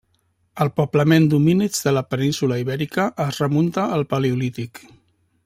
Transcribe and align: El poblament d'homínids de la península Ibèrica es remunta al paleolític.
El 0.63 0.69
poblament 0.79 1.27
d'homínids 1.33 1.83
de 1.87 1.93
la 1.97 2.03
península 2.15 2.59
Ibèrica 2.65 3.07
es 3.27 3.39
remunta 3.45 3.85
al 3.99 4.09
paleolític. 4.15 4.85